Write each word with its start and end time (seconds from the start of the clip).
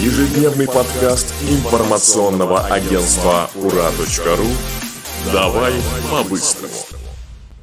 Ежедневный 0.00 0.66
подкаст 0.66 1.26
информационного 1.46 2.60
агентства 2.60 3.50
«Ура.ру» 3.54 4.46
«Давай 5.30 5.74
по-быстрому». 6.10 6.72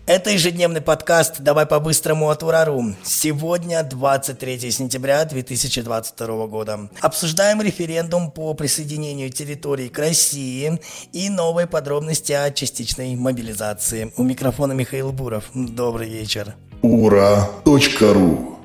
Это 0.06 0.30
ежедневный 0.30 0.82
подкаст 0.82 1.40
«Давай 1.40 1.66
по-быстрому» 1.66 2.30
от 2.30 2.44
Урару. 2.44 2.94
Сегодня 3.04 3.82
23 3.82 4.70
сентября 4.70 5.26
2022 5.26 6.46
года. 6.46 6.92
Обсуждаем 7.02 7.60
референдум 7.60 8.30
по 8.30 8.54
присоединению 8.54 9.32
территорий 9.32 9.90
к 9.90 9.98
России 9.98 10.80
и 11.14 11.30
новые 11.32 11.66
подробности 11.66 12.34
о 12.34 12.52
частичной 12.52 13.16
мобилизации. 13.16 14.14
У 14.16 14.22
микрофона 14.22 14.74
Михаил 14.74 15.12
Буров. 15.12 15.46
Добрый 15.56 16.08
вечер. 16.08 16.54
Ура.ру 16.84 18.57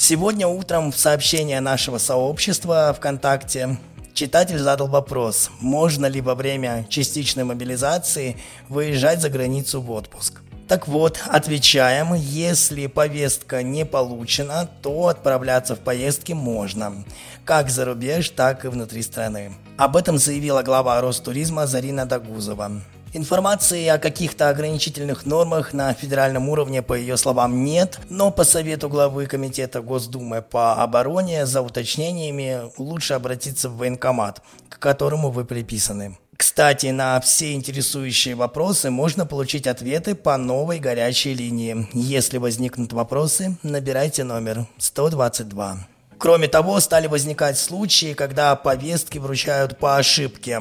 Сегодня 0.00 0.46
утром 0.46 0.92
в 0.92 0.96
сообщение 0.96 1.60
нашего 1.60 1.98
сообщества 1.98 2.94
ВКонтакте 2.96 3.78
Читатель 4.14 4.58
задал 4.58 4.86
вопрос, 4.86 5.50
можно 5.60 6.06
ли 6.06 6.20
во 6.20 6.36
время 6.36 6.86
частичной 6.88 7.42
мобилизации 7.42 8.36
выезжать 8.68 9.20
за 9.20 9.28
границу 9.28 9.80
в 9.80 9.90
отпуск. 9.90 10.40
Так 10.68 10.86
вот, 10.86 11.18
отвечаем, 11.26 12.14
если 12.14 12.86
повестка 12.86 13.64
не 13.64 13.84
получена, 13.84 14.68
то 14.82 15.08
отправляться 15.08 15.74
в 15.74 15.80
поездки 15.80 16.32
можно, 16.32 17.04
как 17.44 17.68
за 17.68 17.84
рубеж, 17.84 18.30
так 18.30 18.64
и 18.64 18.68
внутри 18.68 19.02
страны. 19.02 19.52
Об 19.76 19.96
этом 19.96 20.18
заявила 20.18 20.62
глава 20.62 21.00
Ростуризма 21.00 21.66
Зарина 21.66 22.06
Дагузова. 22.06 22.70
Информации 23.14 23.86
о 23.86 23.98
каких-то 23.98 24.50
ограничительных 24.50 25.24
нормах 25.24 25.72
на 25.72 25.94
федеральном 25.94 26.48
уровне, 26.48 26.82
по 26.82 26.92
ее 26.92 27.16
словам, 27.16 27.64
нет, 27.64 27.98
но 28.10 28.30
по 28.30 28.44
совету 28.44 28.88
главы 28.88 29.26
Комитета 29.26 29.80
Госдумы 29.80 30.42
по 30.42 30.74
обороне 30.74 31.46
за 31.46 31.62
уточнениями 31.62 32.70
лучше 32.76 33.14
обратиться 33.14 33.70
в 33.70 33.78
военкомат, 33.78 34.42
к 34.68 34.78
которому 34.78 35.30
вы 35.30 35.44
приписаны. 35.44 36.18
Кстати, 36.36 36.86
на 36.86 37.20
все 37.20 37.54
интересующие 37.54 38.36
вопросы 38.36 38.90
можно 38.90 39.26
получить 39.26 39.66
ответы 39.66 40.14
по 40.14 40.36
новой 40.36 40.78
горячей 40.78 41.34
линии. 41.34 41.88
Если 41.92 42.38
возникнут 42.38 42.92
вопросы, 42.92 43.56
набирайте 43.62 44.22
номер 44.22 44.66
122. 44.78 45.97
Кроме 46.18 46.48
того, 46.48 46.80
стали 46.80 47.06
возникать 47.06 47.58
случаи, 47.58 48.12
когда 48.12 48.56
повестки 48.56 49.18
вручают 49.18 49.78
по 49.78 49.96
ошибке. 49.96 50.60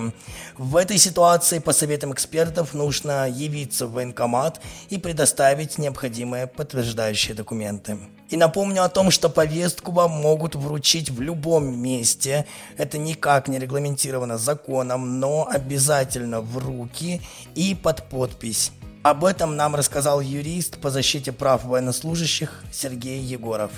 В 0.55 0.75
этой 0.75 0.99
ситуации, 0.99 1.57
по 1.57 1.73
советам 1.73 2.13
экспертов, 2.13 2.75
нужно 2.75 3.27
явиться 3.27 3.87
в 3.87 3.93
военкомат 3.93 4.61
и 4.89 4.99
предоставить 4.99 5.79
необходимые 5.79 6.45
подтверждающие 6.45 7.33
документы. 7.33 7.97
И 8.29 8.37
напомню 8.37 8.83
о 8.83 8.89
том, 8.89 9.09
что 9.09 9.29
повестку 9.29 9.91
вам 9.91 10.11
могут 10.11 10.53
вручить 10.55 11.09
в 11.09 11.21
любом 11.21 11.75
месте. 11.81 12.45
Это 12.77 12.99
никак 12.99 13.47
не 13.47 13.57
регламентировано 13.57 14.37
законом, 14.37 15.19
но 15.19 15.47
обязательно 15.49 16.41
в 16.41 16.57
руки 16.59 17.21
и 17.55 17.73
под 17.73 18.03
подпись. 18.09 18.71
Об 19.01 19.25
этом 19.25 19.55
нам 19.55 19.75
рассказал 19.75 20.21
юрист 20.21 20.77
по 20.79 20.91
защите 20.91 21.31
прав 21.31 21.63
военнослужащих 21.63 22.63
Сергей 22.71 23.21
Егоров. 23.21 23.71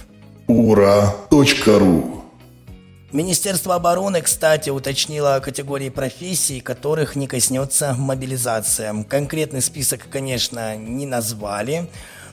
Ура.ру 0.50 2.24
Министерство 3.12 3.76
обороны, 3.76 4.20
кстати, 4.24 4.72
уточнило 4.72 5.40
категории 5.44 5.90
профессий, 5.90 6.60
которых 6.60 7.16
не 7.16 7.28
коснется 7.28 7.94
мобилизация. 7.96 9.04
Конкретный 9.04 9.62
список, 9.62 10.10
конечно, 10.10 10.76
не 10.76 11.06
назвали, 11.06 11.88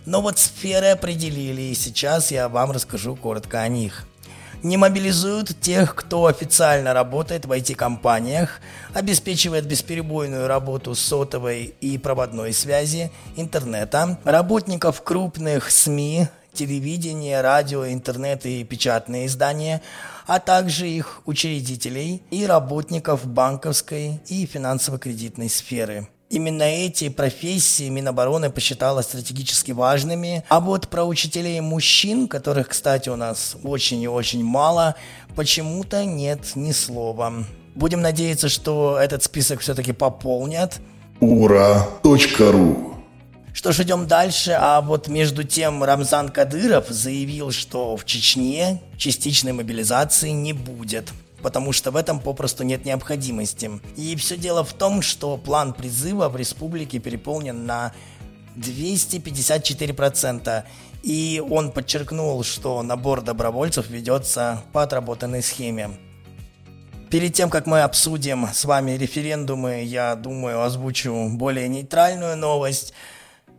но 0.07 0.23
вот 0.23 0.39
сферы 0.39 0.87
определили, 0.87 1.61
и 1.61 1.75
сейчас 1.75 2.31
я 2.31 2.49
вам 2.49 2.71
расскажу 2.71 3.17
коротко 3.17 3.61
о 3.61 3.69
них. 3.69 4.07
Не 4.63 4.79
мобилизуют 4.79 5.61
тех, 5.61 5.95
кто 5.95 6.25
официально 6.25 6.95
работает 6.95 7.45
в 7.45 7.53
IT-компаниях, 7.53 8.61
обеспечивает 8.95 9.67
бесперебойную 9.67 10.47
работу 10.47 10.95
сотовой 10.95 11.75
и 11.83 11.99
проводной 11.99 12.55
связи, 12.55 13.13
интернета, 13.37 14.19
работников 14.25 15.03
крупных 15.03 15.71
СМИ, 15.71 16.29
телевидения, 16.57 17.41
радио, 17.41 17.87
интернет 17.87 18.45
и 18.47 18.65
печатные 18.65 19.27
издания, 19.27 19.83
а 20.27 20.41
также 20.41 20.89
их 20.89 21.23
учредителей 21.27 22.23
и 22.31 22.47
работников 22.47 23.27
банковской 23.27 24.21
и 24.27 24.47
финансово-кредитной 24.47 25.49
сферы– 25.49 26.09
Именно 26.29 26.65
эти 26.65 27.09
профессии 27.09 27.89
Минобороны 27.89 28.51
посчитала 28.51 29.03
стратегически 29.03 29.71
важными. 29.71 30.45
А 30.49 30.59
вот 30.59 30.89
про 30.89 31.05
учителей 31.05 31.61
мужчин, 31.61 32.27
которых, 32.27 32.69
кстати, 32.69 33.09
у 33.09 33.17
нас 33.17 33.57
очень 33.63 34.03
и 34.03 34.09
очень 34.09 34.43
мало, 34.45 34.97
почему-то 35.37 36.05
нет 36.05 36.57
ни 36.57 36.73
слова. 36.73 37.33
Будем 37.77 38.01
надеяться, 38.01 38.49
что 38.49 38.99
этот 39.01 39.23
список 39.23 39.61
все-таки 39.61 39.93
пополнят. 39.93 40.81
Ура.ру 41.21 42.96
что 43.57 43.73
ж, 43.73 43.81
идем 43.81 44.07
дальше. 44.07 44.57
А 44.61 44.81
вот 44.83 45.09
между 45.09 45.43
тем 45.43 45.83
Рамзан 45.83 46.29
Кадыров 46.29 46.91
заявил, 46.91 47.53
что 47.53 47.97
в 47.97 48.05
Чечне 48.05 48.83
частичной 48.99 49.55
мобилизации 49.55 50.29
не 50.31 50.53
будет 50.53 51.11
потому 51.43 51.73
что 51.73 51.91
в 51.93 51.97
этом 51.97 52.19
попросту 52.19 52.65
нет 52.65 52.85
необходимости. 52.85 53.71
И 53.97 54.17
все 54.17 54.37
дело 54.37 54.65
в 54.65 54.73
том, 54.73 55.01
что 55.01 55.37
план 55.37 55.75
призыва 55.75 56.29
в 56.29 56.37
республике 56.37 56.99
переполнен 56.99 57.67
на 57.67 57.93
254%. 58.57 60.65
И 61.05 61.41
он 61.49 61.71
подчеркнул, 61.71 62.43
что 62.43 62.83
набор 62.83 63.23
добровольцев 63.23 63.89
ведется 63.89 64.65
по 64.73 64.83
отработанной 64.83 65.43
схеме. 65.43 65.91
Перед 67.11 67.35
тем, 67.35 67.49
как 67.49 67.67
мы 67.67 67.83
обсудим 67.83 68.49
с 68.53 68.65
вами 68.65 68.91
референдумы, 68.93 69.85
я 69.85 70.17
думаю, 70.17 70.63
озвучу 70.63 71.29
более 71.31 71.69
нейтральную 71.69 72.37
новость– 72.37 72.93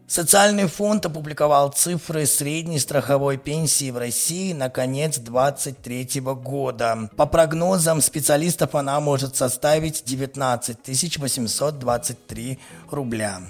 Социальный 0.08 0.68
фонд 0.68 1.06
опубликовал 1.06 1.70
цифры 1.74 2.26
средней 2.26 2.80
страховой 2.80 3.36
пенсии 3.36 3.92
в 3.92 3.98
России 3.98 4.54
на 4.54 4.70
конец 4.70 5.18
2023 5.18 6.22
года. 6.22 7.10
По 7.18 7.26
прогнозам 7.26 8.00
специалистов 8.00 8.74
она 8.74 9.02
может 9.02 9.36
составить 9.36 10.06
19 10.06 10.78
823 11.18 12.60
рубля. 12.90 13.42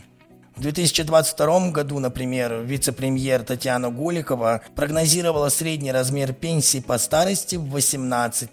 В 0.57 0.61
2022 0.61 1.69
году, 1.69 1.99
например, 1.99 2.63
вице-премьер 2.65 3.43
Татьяна 3.43 3.91
Голикова 3.91 4.61
прогнозировала 4.75 5.49
средний 5.49 5.91
размер 5.91 6.33
пенсии 6.33 6.79
по 6.79 6.97
старости 6.97 7.57
в 7.57 7.69
18 7.69 8.49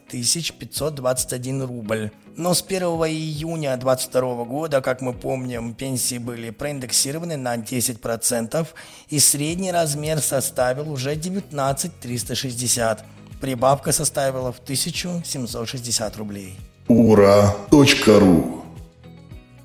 521 0.59 1.63
рубль. 1.63 2.11
Но 2.37 2.53
с 2.53 2.63
1 2.63 2.83
июня 2.83 3.75
2022 3.79 4.45
года, 4.45 4.83
как 4.83 5.01
мы 5.01 5.15
помним, 5.15 5.73
пенсии 5.73 6.19
были 6.19 6.51
проиндексированы 6.51 7.39
на 7.39 7.57
10%, 7.57 8.67
и 9.09 9.19
средний 9.19 9.73
размер 9.73 10.21
составил 10.21 10.93
уже 10.93 11.17
19 11.17 12.01
360. 12.01 13.03
Прибавка 13.41 13.93
составила 13.93 14.53
в 14.53 14.59
1760 14.59 16.17
рублей. 16.19 16.59
Ура.ру 16.87 18.64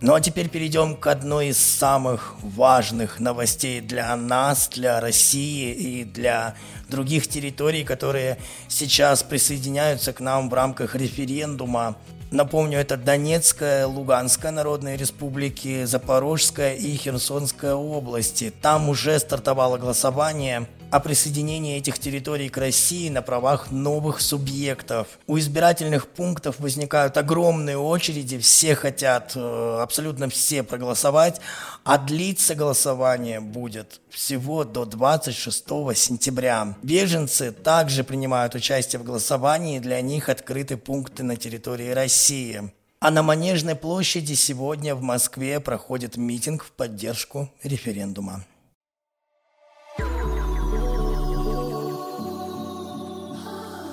ну 0.02 0.14
а 0.14 0.22
теперь 0.22 0.48
перейдем 0.48 0.96
к 0.96 1.08
одной 1.08 1.48
из 1.48 1.58
самых 1.58 2.36
важных 2.42 3.20
новостей 3.20 3.82
для 3.82 4.16
нас, 4.16 4.70
для 4.70 5.02
России 5.02 5.74
и 5.74 6.04
для 6.06 6.56
других 6.88 7.28
территорий, 7.28 7.84
которые 7.84 8.38
сейчас 8.68 9.24
присоединяются 9.24 10.14
к 10.14 10.22
нам 10.22 10.50
в 10.50 10.54
рамках 10.54 10.96
референдума. 10.96 11.98
Напомню, 12.32 12.80
это 12.80 12.96
Донецкая, 12.96 13.88
Луганская 13.88 14.52
народные 14.52 14.96
республики, 14.96 15.84
Запорожская 15.86 16.76
и 16.76 16.96
Херсонская 16.96 17.74
области. 17.74 18.54
Там 18.62 18.88
уже 18.88 19.20
стартовало 19.20 19.78
голосование– 19.78 20.68
о 20.92 21.00
присоединении 21.00 21.78
этих 21.78 22.00
территорий 22.00 22.50
к 22.50 22.58
России 22.58 23.10
на 23.10 23.22
правах 23.22 23.72
новых 23.72 24.22
субъектов. 24.22 25.08
У 25.28 25.38
избирательных 25.38 26.08
пунктов 26.08 26.60
возникают 26.60 27.18
огромные 27.18 27.78
очереди, 27.78 28.40
все 28.40 28.76
хотят, 28.76 29.34
э, 29.36 29.80
абсолютно 29.82 30.30
все 30.30 30.64
проголосовать, 30.64 31.42
а 31.84 31.98
длиться 31.98 32.56
голосование 32.56 33.40
будет 33.40 34.02
всего 34.10 34.64
до 34.64 34.86
26 34.86 35.96
сентября. 35.96 36.76
Беженцы 36.82 37.52
также 37.52 38.04
принимают 38.04 38.56
участие 38.56 39.00
в 39.00 39.04
голосовании, 39.04 39.80
для 39.80 40.02
них 40.02 40.30
открыты 40.30 40.78
пункты 40.78 41.24
на 41.24 41.36
территории 41.36 41.92
России. 41.92 42.72
А 43.02 43.12
на 43.12 43.24
Манежной 43.24 43.76
площади 43.76 44.34
сегодня 44.34 44.94
в 44.94 45.02
Москве 45.02 45.60
проходит 45.62 46.18
митинг 46.18 46.66
в 46.66 46.72
поддержку 46.72 47.50
референдума. 47.64 48.44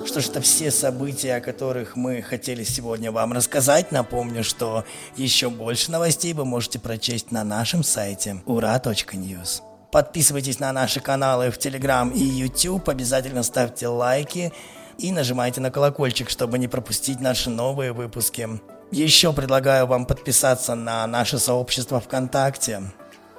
Что 0.07 0.21
ж, 0.21 0.29
это 0.29 0.39
все 0.39 0.71
события, 0.71 1.35
о 1.35 1.41
которых 1.41 1.97
мы 1.97 2.21
хотели 2.21 2.63
сегодня 2.63 3.11
вам 3.11 3.33
рассказать. 3.33 3.91
Напомню, 3.91 4.41
что 4.41 4.85
еще 5.17 5.49
больше 5.49 5.91
новостей 5.91 6.31
вы 6.31 6.45
можете 6.45 6.79
прочесть 6.79 7.33
на 7.33 7.43
нашем 7.43 7.83
сайте 7.83 8.41
ura.news. 8.45 9.61
Подписывайтесь 9.91 10.59
на 10.59 10.71
наши 10.71 11.01
каналы 11.01 11.51
в 11.51 11.57
Telegram 11.57 12.09
и 12.13 12.23
YouTube, 12.23 12.87
обязательно 12.87 13.43
ставьте 13.43 13.89
лайки, 13.89 14.53
и 14.97 15.11
нажимайте 15.11 15.59
на 15.59 15.71
колокольчик, 15.71 16.29
чтобы 16.29 16.57
не 16.57 16.69
пропустить 16.69 17.19
наши 17.19 17.49
новые 17.49 17.91
выпуски. 17.91 18.47
Еще 18.91 19.33
предлагаю 19.33 19.87
вам 19.87 20.05
подписаться 20.05 20.73
на 20.75 21.05
наше 21.05 21.37
сообщество 21.37 21.99
ВКонтакте. 21.99 22.81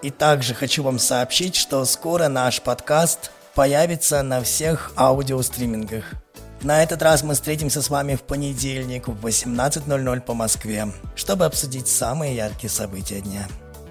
И 0.02 0.10
также 0.10 0.52
хочу 0.52 0.82
вам 0.82 0.98
сообщить, 0.98 1.56
что 1.56 1.86
скоро 1.86 2.28
наш 2.28 2.60
подкаст 2.60 3.30
появится 3.54 4.22
на 4.22 4.42
всех 4.42 4.92
аудиостримингах. 4.96 6.14
На 6.62 6.82
этот 6.82 7.02
раз 7.02 7.22
мы 7.22 7.34
встретимся 7.34 7.80
с 7.82 7.88
вами 7.88 8.16
в 8.16 8.22
понедельник 8.22 9.06
в 9.06 9.24
18.00 9.24 10.20
по 10.22 10.34
Москве, 10.34 10.88
чтобы 11.14 11.44
обсудить 11.44 11.86
самые 11.86 12.34
яркие 12.34 12.68
события 12.68 13.20
дня. 13.20 13.46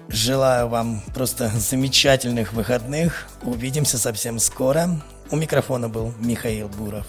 Желаю 0.08 0.68
вам 0.68 1.02
просто 1.14 1.48
замечательных 1.48 2.52
выходных. 2.52 3.26
Увидимся 3.42 3.98
совсем 3.98 4.38
скоро. 4.38 5.00
У 5.30 5.36
микрофона 5.36 5.88
был 5.88 6.12
Михаил 6.18 6.68
Буров. 6.68 7.06